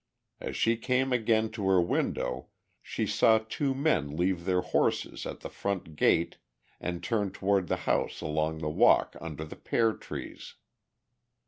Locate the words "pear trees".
9.55-10.55